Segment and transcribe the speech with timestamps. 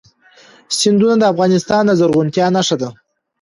[0.77, 2.89] سیندونه د افغانستان د زرغونتیا نښه ده.